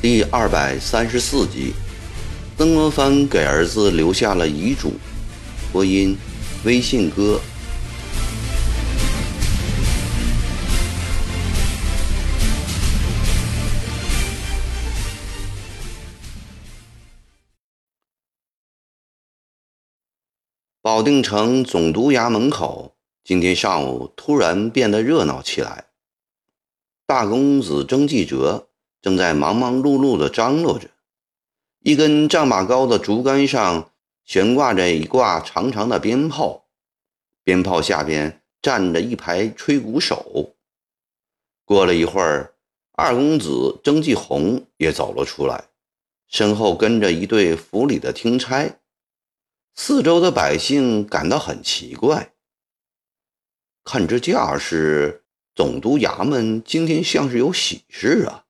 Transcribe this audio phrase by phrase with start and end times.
[0.00, 1.74] 第二百三十四集，
[2.56, 4.94] 曾国藩给儿子留下了遗嘱。
[5.72, 6.16] 播音：
[6.64, 7.40] 微信哥。
[20.88, 25.84] 保定城总督衙门口，今天上午突然变得热闹起来。
[27.04, 28.68] 大公子曾纪哲。
[29.02, 30.88] 正在忙忙碌碌地张罗着，
[31.80, 33.90] 一根丈把高的竹竿上
[34.24, 36.64] 悬挂着一挂长长的鞭炮，
[37.44, 40.54] 鞭炮下边站着一排吹鼓手。
[41.66, 42.54] 过了一会儿，
[42.92, 45.64] 二公子曾纪红也走了出来，
[46.28, 48.78] 身后跟着一队府里的听差。
[49.80, 52.34] 四周的百姓感到很奇怪，
[53.84, 55.22] 看这架势，
[55.54, 58.44] 总督衙门今天像是有喜事啊。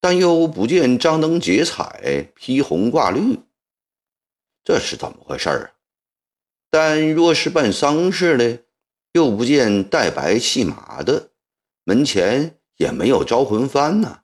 [0.00, 3.40] 但又不见张灯结彩、披红挂绿，
[4.62, 5.74] 这是怎么回事啊？
[6.70, 8.62] 但若是办丧事的，
[9.14, 11.32] 又不见带白戏马的，
[11.82, 14.20] 门前也没有招魂幡呢，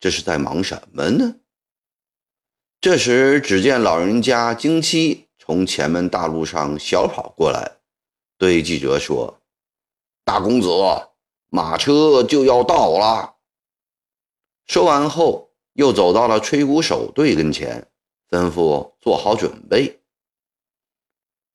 [0.00, 1.36] 这是在忙什么呢？
[2.80, 7.78] 这时，只见老人家京七从前门大路上小跑过来，
[8.38, 9.40] 对记者说
[10.24, 10.68] ：“大公子，
[11.48, 13.34] 马车就要到了。”
[14.66, 17.88] 说完后，又走到了吹鼓手队跟前，
[18.30, 20.00] 吩咐做好准备。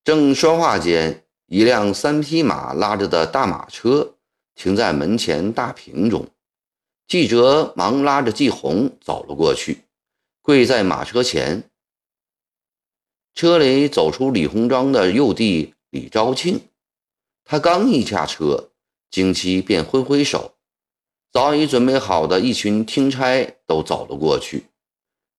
[0.03, 4.15] 正说话间，一辆三匹马拉着的大马车
[4.53, 6.27] 停在门前大屏中。
[7.07, 9.85] 记者忙拉着季红走了过去，
[10.41, 11.63] 跪在马车前。
[13.37, 16.59] 车里走出李鸿章的幼弟李昭庆，
[17.45, 18.71] 他刚一下车，
[19.11, 20.55] 京七便挥挥手。
[21.31, 24.65] 早已准备好的一群听差都走了过去，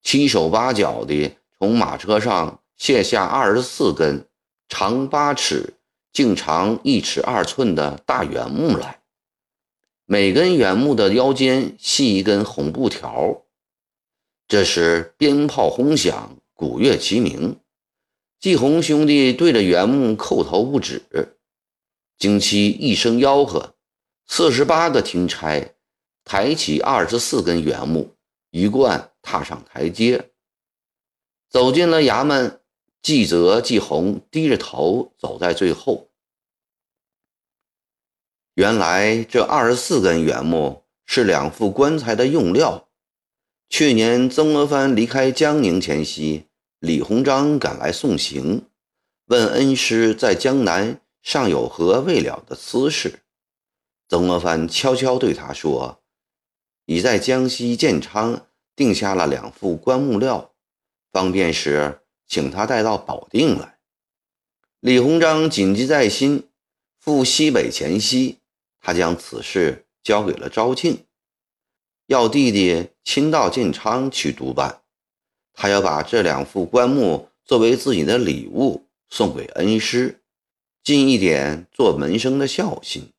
[0.00, 4.24] 七手八脚地从马车上卸下二十四根
[4.68, 5.74] 长八尺、
[6.12, 9.00] 径长一尺二寸的大圆木来，
[10.06, 13.42] 每根圆木的腰间系一根红布条。
[14.46, 17.58] 这时鞭炮轰响，鼓乐齐鸣，
[18.40, 21.02] 季红兄弟对着圆木叩头不止。
[22.18, 23.74] 经七一声吆喝，
[24.26, 25.74] 四十八个听差。
[26.24, 28.14] 抬起二十四根圆木，
[28.50, 30.30] 一贯踏上台阶，
[31.48, 32.60] 走进了衙门。
[33.00, 36.10] 季泽、季红低着头走在最后。
[38.54, 42.88] 原来这二十四根圆木是两副棺材的用料。
[43.70, 46.47] 去年曾国藩离开江宁前夕，
[46.80, 48.66] 李鸿章赶来送行，
[49.26, 53.24] 问恩师在江南尚有何未了的私事。
[54.08, 56.00] 曾国藩悄悄对他说。
[56.84, 60.54] 已在江西建昌定下了两副棺木料，
[61.12, 63.78] 方便时请他带到保定来。
[64.80, 66.48] 李鸿章谨记在心，
[66.98, 68.38] 赴西北前夕，
[68.80, 71.04] 他将此事交给了昭庆，
[72.06, 74.82] 要弟弟亲到建昌去督办。
[75.60, 80.22] 他要把这两副棺木作为自己的礼物送给恩师，
[80.84, 83.10] 尽一点做门生的孝心。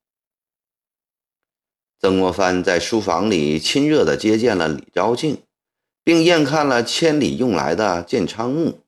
[1.99, 5.41] 曾国藩在书房里亲热地接见了李昭庆，
[6.01, 8.79] 并验看了千里用来的建昌木，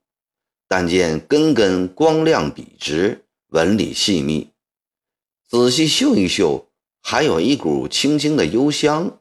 [0.66, 4.52] 但见根根光亮笔直，纹理细密，
[5.46, 6.70] 仔细嗅一嗅，
[7.02, 9.20] 还有一股清清的幽香。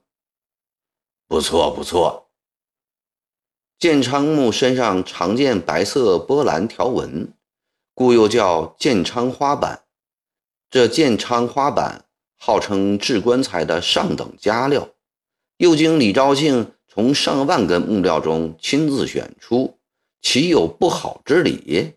[1.27, 2.30] 不错，不错。
[3.81, 7.33] 建昌木身上常见白色波澜条纹，
[7.95, 9.85] 故又叫建昌花板。
[10.71, 12.05] 这建昌花板。
[12.43, 14.89] 号称制棺材的上等佳料，
[15.59, 19.79] 又经李昭庆从上万根木料中亲自选出，
[20.23, 21.93] 岂有不好之理？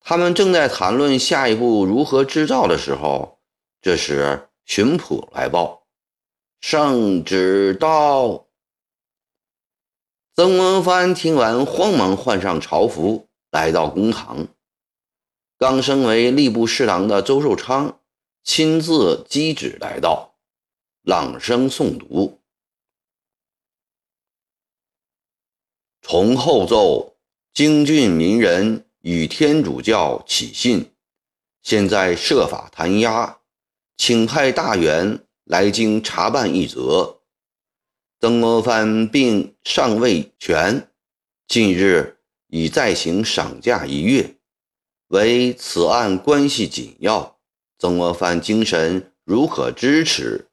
[0.00, 3.38] 他们正在谈论下一步如何制造的时候，
[3.80, 5.86] 这时巡捕来报
[6.60, 8.45] ：“圣旨到。”
[10.36, 14.48] 曾国藩听完，慌忙换上朝服，来到公堂。
[15.56, 17.98] 刚升为吏部侍郎的周寿昌。
[18.44, 20.34] 亲自机旨来到，
[21.00, 22.38] 朗声诵读。
[26.02, 27.16] 从后奏，
[27.54, 30.92] 京郡民人与天主教起信，
[31.62, 33.38] 现在设法弹压，
[33.96, 37.22] 请派大员来京查办一则。
[38.18, 40.86] 曾国藩并尚未痊，
[41.46, 42.16] 近日
[42.46, 44.36] 已再行赏假一月，
[45.08, 47.36] 为此案关系紧要，
[47.78, 50.48] 曾国藩精神如可支持，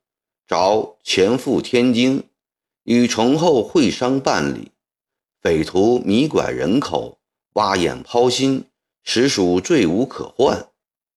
[0.46, 2.24] 着前赴天津，
[2.84, 4.72] 与崇厚会商办理。
[5.42, 7.18] 匪徒迷拐人口，
[7.54, 8.66] 挖眼抛心，
[9.04, 10.68] 实属罪无可患。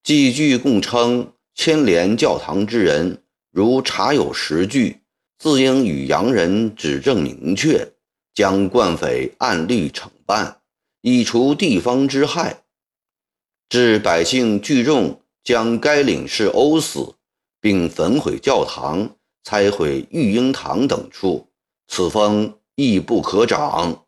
[0.05, 5.01] 既据供称牵连教堂之人，如查有实据，
[5.39, 7.93] 自应与洋人指证明确，
[8.35, 10.61] 将惯匪按律惩办，
[11.03, 12.63] 以除地方之害。
[13.69, 17.15] 致百姓聚众将该领事殴死，
[17.61, 21.49] 并焚毁教堂、拆毁育婴堂等处，
[21.89, 24.05] 此风亦不可长。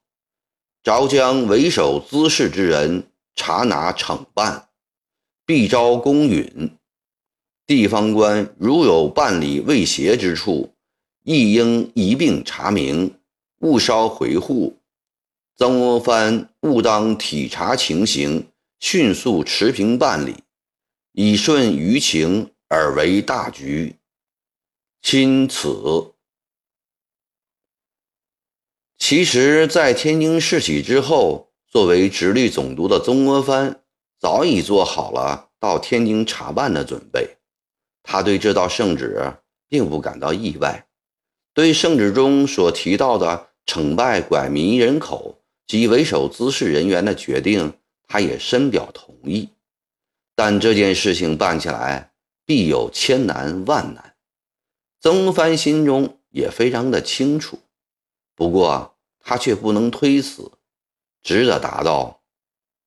[0.83, 4.69] 着将为首滋事之人查拿惩办，
[5.45, 6.71] 必招公允。
[7.67, 10.73] 地方官如有办理未协之处，
[11.29, 13.15] 亦应一并查明，
[13.59, 14.79] 勿稍回护。
[15.57, 18.49] 曾国藩务当体察情形。
[18.81, 20.37] 迅速持平办理，
[21.11, 23.97] 以顺舆情而为大局。
[25.03, 26.15] 钦此。
[28.97, 33.83] 其实，在天津事起之后，作为直隶总督的曾国藩
[34.21, 37.39] 早已做好了到天津查办的准备。
[38.05, 39.35] 他对这道圣旨
[39.69, 40.87] 并不感到意外，
[41.59, 47.77] 对圣旨中所提到的惩败拐民人口及为首滋事人员的决定。
[48.07, 49.49] 他也深表同意，
[50.37, 52.13] 但这件事情办起来
[52.47, 54.15] 必有千难万难。
[55.01, 57.59] 曾藩心中也非常的清楚，
[58.37, 60.53] 不过他却不能推辞，
[61.25, 62.23] 只得答道：“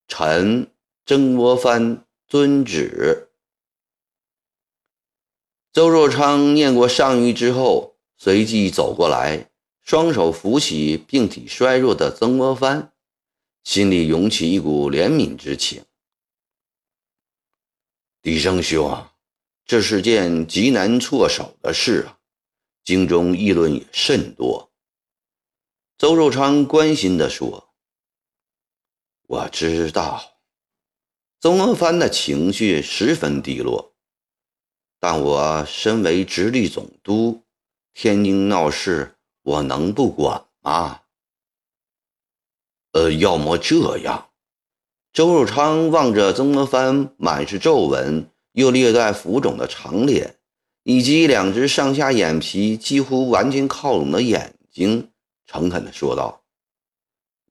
[0.08, 0.72] 臣
[1.06, 3.28] 曾国藩遵旨。”
[5.74, 7.91] 周若昌念过上谕之后，
[8.24, 9.50] 随即走过来，
[9.82, 12.94] 双手扶起病体衰弱的曾国藩。
[13.64, 15.84] 心里涌起一股怜悯之情。
[18.22, 19.16] 狄生兄啊，
[19.66, 22.20] 这是件极难措手的事啊，
[22.84, 24.72] 京中议论也甚多。
[25.98, 27.74] 邹寿昌关心地说
[29.26, 30.22] ：“我知道，
[31.40, 33.96] 曾国藩的情绪十分低落，
[35.00, 37.44] 但我身为直隶总督，
[37.94, 41.02] 天津闹事，我能不管吗？”
[42.94, 44.30] 呃，要么这样。
[45.14, 50.36] 周汝昌望着曾国藩满是皱纹又略带浮肿的长脸，
[50.84, 55.12] 以及两只上下眼皮几乎完全靠拢的眼睛，
[55.46, 56.44] 诚恳地说道：“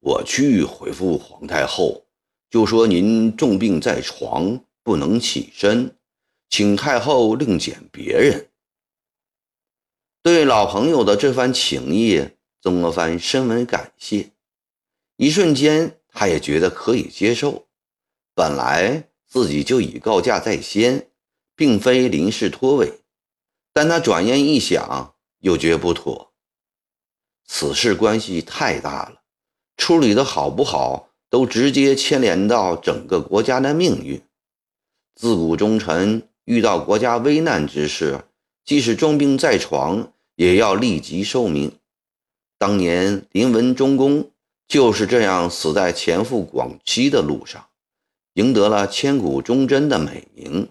[0.00, 2.04] 我去回复皇太后，
[2.50, 5.96] 就说您重病在床，不能起身，
[6.48, 8.48] 请太后另拣别人。”
[10.22, 12.28] 对老朋友的这番情谊，
[12.60, 14.32] 曾国藩深为感谢。
[15.16, 17.68] 一瞬间，他也觉得可以接受。
[18.34, 21.08] 本来自己就已告假在先，
[21.56, 23.00] 并非临时脱位，
[23.72, 26.34] 但他转念一想，又觉不妥。
[27.46, 29.22] 此事关系太大了，
[29.78, 34.22] 处理的好不好，都直接牵连到整个国家的命运。
[35.14, 38.22] 自古忠臣遇到国家危难之事，
[38.64, 41.72] 即使重病在床，也要立即受命。
[42.58, 44.30] 当年林文忠公。
[44.70, 47.70] 就是这样死在前赴广西的路上，
[48.34, 50.68] 赢得了千古忠贞的美名。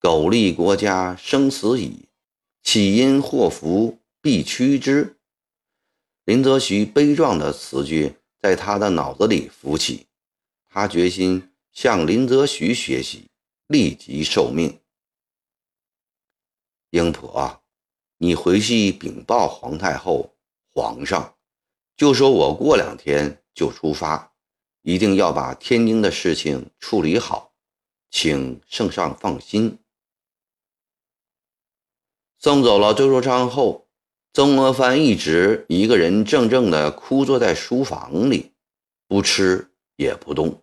[0.00, 2.08] 苟利国家生死以，
[2.64, 5.14] 岂因祸福必趋之？
[6.24, 10.06] 林则徐悲壮的词句在他的脑子里浮起，
[10.68, 13.30] 他决心向林则徐学习，
[13.68, 14.80] 立即受命。
[16.94, 17.60] 英婆，
[18.18, 20.36] 你回去禀报皇太后、
[20.72, 21.34] 皇上。
[21.96, 24.32] 就说我过两天就出发，
[24.82, 27.52] 一定要把天津的事情处理好，
[28.12, 29.80] 请圣上放心。
[32.38, 33.88] 送走了周寿昌后，
[34.32, 38.52] 曾国藩一直一个人怔怔地枯坐在书房里，
[39.08, 40.62] 不吃也不动，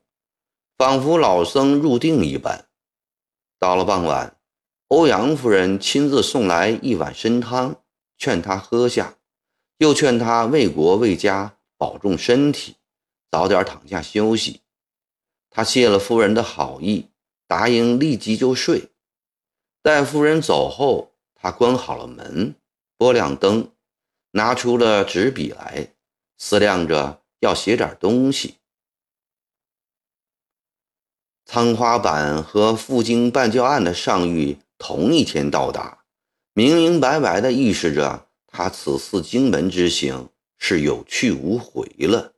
[0.78, 2.70] 仿佛老僧入定一般。
[3.60, 4.38] 到了傍晚，
[4.92, 7.82] 欧阳夫人亲自送来一碗参汤，
[8.18, 9.16] 劝他喝下。
[9.78, 12.76] 又劝他为国为家保重身体，
[13.32, 14.60] 早点躺下休息。
[15.50, 17.08] 他谢了夫人的好意，
[17.48, 18.90] 答应立即就睡。
[19.82, 22.54] 待夫人走后，他关好了门，
[22.98, 23.72] 拨亮灯，
[24.32, 25.94] 拿出了纸笔来，
[26.38, 28.58] 思量着要写点东西。
[31.46, 36.00] 仓花板和赴京办教案的上谕同一天到达，
[36.54, 38.28] 明明白白地预示着。
[38.48, 42.34] 他此次荆门之行是有去无回了，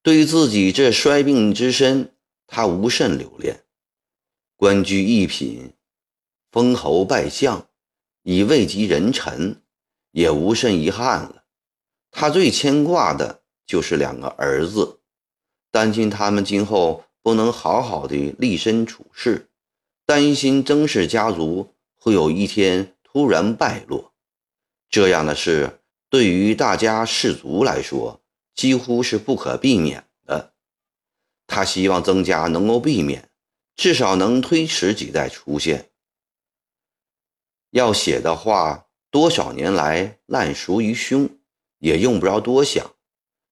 [0.00, 2.14] 对自己这衰病之身，
[2.46, 3.64] 他无甚留恋。
[4.54, 5.72] 官居一品，
[6.52, 7.68] 封侯拜相，
[8.22, 9.60] 已位极人臣，
[10.12, 11.42] 也无甚遗憾了。
[12.12, 15.00] 他最牵挂的就是两个儿子，
[15.72, 19.48] 担心他们今后不能好好的立身处世，
[20.06, 24.14] 担心曾氏家族会有一天突然败落。
[24.88, 28.22] 这样的事对于大家氏族来说，
[28.54, 30.54] 几乎是不可避免的。
[31.48, 33.28] 他希望曾家能够避免，
[33.74, 35.90] 至少能推迟几代出现。
[37.70, 41.28] 要写的话，多少年来烂熟于胸，
[41.78, 42.94] 也用不着多想。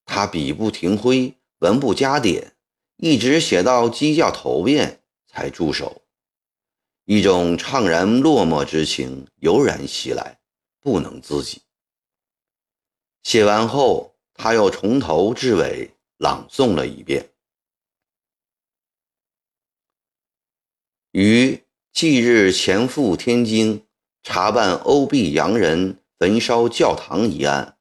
[0.04, 2.52] 他笔不停挥，文不加点，
[2.98, 6.02] 一直写到鸡叫头遍才住手。
[7.04, 10.40] 一种怅然落寞之情油然袭来。
[10.80, 11.62] 不能自己。
[13.22, 17.30] 写完后，他又从头至尾朗诵了一遍。
[21.12, 23.86] 于即日前赴天津
[24.22, 27.78] 查办欧庇洋人焚烧教堂一案，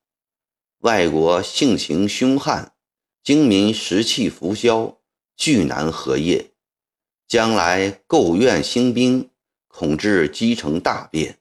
[0.77, 2.73] 外国性情凶悍，
[3.21, 5.01] 精民士气浮消，
[5.35, 6.52] 巨难合业。
[7.27, 9.29] 将来构院兴兵，
[9.67, 11.39] 恐致积成大变。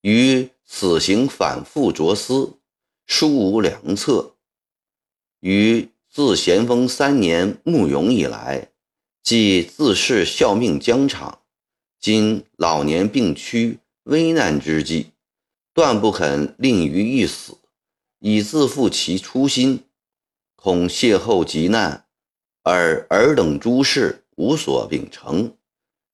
[0.00, 2.58] 于此行反复着思，
[3.06, 4.36] 殊无良策。
[5.40, 8.70] 于自咸丰三年慕容以来，
[9.22, 11.42] 即自恃效命疆场，
[12.00, 15.12] 今老年病躯，危难之际，
[15.74, 17.58] 断不肯令于一死，
[18.20, 19.84] 以自负其初心。
[20.54, 22.06] 恐邂逅急难，
[22.62, 25.56] 而尔等诸事无所秉承，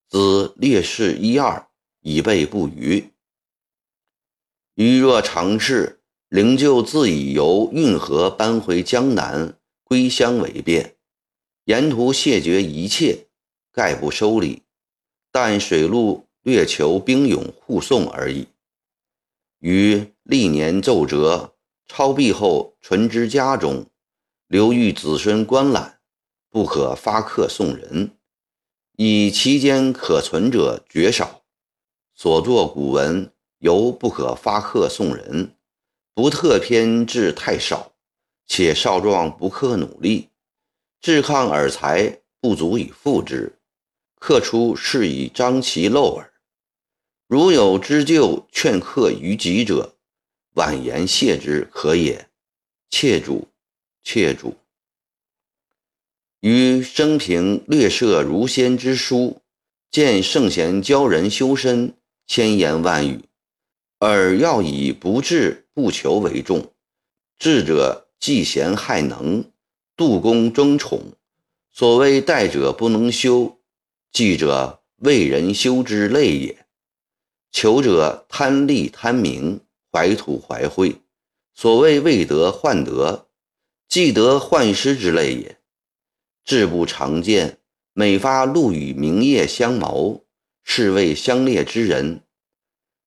[0.08, 1.68] 兹烈士一二，
[2.00, 3.10] 以备不虞。
[4.74, 10.96] 余若尝试，灵柩自以由运河搬回江南，归乡为便。
[11.64, 13.26] 沿途谢绝一切，
[13.72, 14.62] 概不收礼，
[15.32, 18.46] 但水路略求兵勇护送而已。
[19.58, 21.54] 于历年奏折
[21.86, 23.86] 抄毕后，存之家中，
[24.46, 26.00] 留育子孙观览，
[26.52, 28.16] 不可发客送人。
[28.96, 31.42] 以其间可存者绝少，
[32.14, 33.32] 所作古文。
[33.58, 35.54] 犹不可发客送人，
[36.14, 37.92] 不特偏志太少，
[38.48, 40.30] 且少壮不克努力，
[41.00, 43.56] 志抗尔才不足以复之。
[44.18, 46.32] 客出是以张其漏耳。
[47.28, 49.94] 如有知旧劝客于己者，
[50.54, 52.28] 婉言谢之可也。
[52.90, 53.46] 切主，
[54.02, 54.56] 切主。
[56.42, 59.42] 于生平略涉儒仙之书，
[59.92, 61.94] 见圣贤教人修身，
[62.26, 63.20] 千言万语。
[64.00, 66.72] 而要以不智不求为重，
[67.38, 69.44] 智者嫉贤害能，
[69.96, 71.12] 度公争宠。
[71.70, 73.60] 所谓待者不能修，
[74.10, 76.66] 计者为人修之累也。
[77.52, 79.60] 求者贪利贪名，
[79.92, 80.96] 怀土怀惠。
[81.54, 83.28] 所谓未得患得，
[83.88, 85.61] 既得患失之类也。
[86.44, 87.58] 志不常见，
[87.92, 90.24] 每发路与名业相谋，
[90.64, 92.22] 是谓相列之人。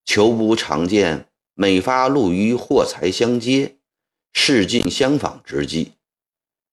[0.05, 3.75] 求不常见，每发路于货财相接，
[4.31, 5.93] 事尽相仿之际，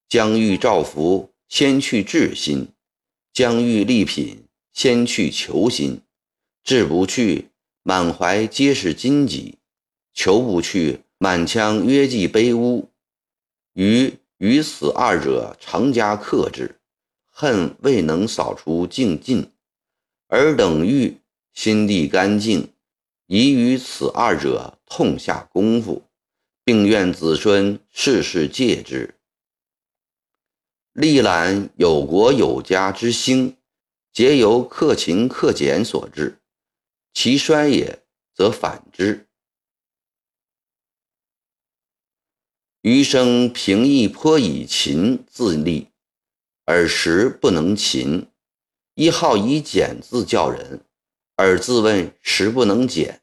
[0.08, 2.66] 将欲造福，先去志心；
[3.32, 6.02] 将欲利品，先去求心。
[6.62, 7.48] 志不去，
[7.82, 9.56] 满怀皆是荆棘；
[10.14, 12.90] 求不去，满腔约计卑污。
[13.72, 16.80] 于于此二者，常加克制，
[17.30, 19.52] 恨未能扫除净尽，
[20.26, 21.16] 尔等欲
[21.52, 22.68] 心地干净。
[23.26, 26.02] 宜于此二者痛下功夫，
[26.64, 29.14] 并愿子孙世世戒之。
[30.92, 33.56] 历览有国有家之兴，
[34.12, 36.38] 皆由克勤克俭所致；
[37.14, 38.02] 其衰也，
[38.34, 39.28] 则反之。
[42.82, 45.86] 余生平易颇以勤自立，
[46.64, 48.26] 而时不能勤；
[48.96, 50.80] 一好以俭自教人，
[51.36, 53.20] 而自问时不能俭。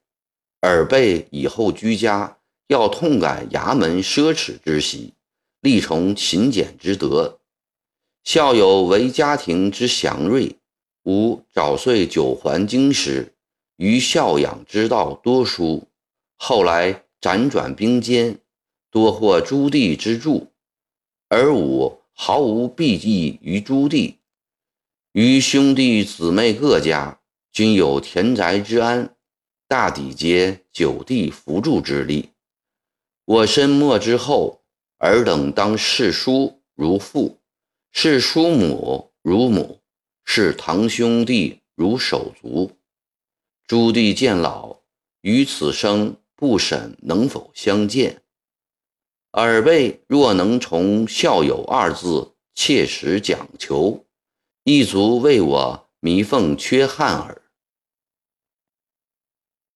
[0.62, 2.38] 尔备以后居家，
[2.68, 5.14] 要痛感衙门奢侈之习，
[5.60, 7.40] 力从勤俭之德。
[8.24, 10.56] 孝有为家庭之祥瑞，
[11.04, 13.34] 吾早岁九环经师，
[13.76, 15.86] 于孝养之道多书。
[16.38, 18.38] 后来辗转兵间，
[18.92, 20.52] 多获朱棣之助，
[21.28, 24.16] 而吾毫无避忌于朱棣。
[25.12, 27.20] 于兄弟姊妹各家，
[27.52, 29.16] 均有田宅之安。
[29.68, 32.30] 大抵皆九弟扶助之力。
[33.26, 34.64] 我身没之后，
[34.98, 37.38] 尔等当视叔如父，
[37.92, 39.80] 视叔母如母，
[40.26, 42.72] 视堂兄弟如手足。
[43.68, 44.80] 朱棣渐老，
[45.22, 48.24] 于此生不审能否相见。
[49.34, 54.06] 耳背若能从孝友二字切实讲求，
[54.64, 57.39] 亦足为我弥缝缺憾耳。